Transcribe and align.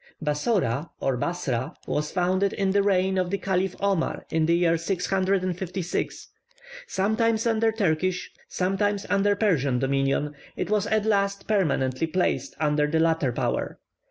Bassora, 0.19 0.89
or 0.99 1.15
Bassra, 1.15 1.75
was 1.85 2.09
founded 2.11 2.53
in 2.53 2.71
the 2.71 2.81
reign 2.81 3.19
of 3.19 3.29
the 3.29 3.37
Caliph 3.37 3.75
Omar, 3.79 4.25
in 4.31 4.47
the 4.47 4.55
year 4.57 4.75
656. 4.75 6.27
Sometimes 6.87 7.45
under 7.45 7.71
Turkish, 7.71 8.31
sometimes 8.47 9.05
under 9.11 9.35
Persian 9.35 9.77
dominion, 9.77 10.33
it 10.55 10.71
was 10.71 10.87
at 10.87 11.05
last 11.05 11.47
permanently 11.47 12.07
placed 12.07 12.55
under 12.59 12.87
the 12.87 12.99
latter 12.99 13.31
power. 13.31 13.77